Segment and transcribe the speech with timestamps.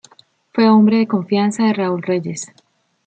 [0.51, 2.51] Fue hombre de confianza de Raúl Reyes.